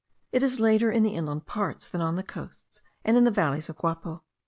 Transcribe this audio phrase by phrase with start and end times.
[0.31, 3.59] It is later in the inland parts than on the coasts and in the valley
[3.59, 4.23] of Guapo.